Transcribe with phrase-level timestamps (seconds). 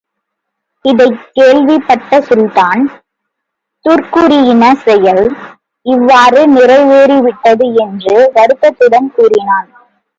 [0.85, 2.81] இதைக் கேள்விப்பட்ட சுல்தான்,
[3.85, 5.23] துர்க்குறியின செயல்
[5.85, 9.69] இவ்வாறு நிறைவேறிவிட்டது என்று வருத்தத்துடன் கூறினார்.